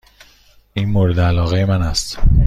این 0.73 0.89
مورد 0.89 1.19
علاقه 1.19 1.65
من 1.65 1.81
است. 1.81 2.19